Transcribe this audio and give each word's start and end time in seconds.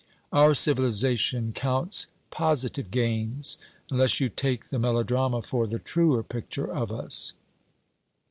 Our 0.33 0.55
civilization 0.55 1.53
counts 1.53 2.07
positive 2.31 2.89
gains 2.89 3.59
unless 3.91 4.19
you 4.19 4.29
take 4.29 4.69
the 4.69 4.79
melodrama 4.79 5.43
for 5.43 5.67
the 5.67 5.77
truer 5.77 6.23
picture 6.23 6.65
of 6.65 6.91
us. 6.91 7.33